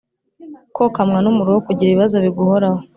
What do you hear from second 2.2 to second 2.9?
biguhoraho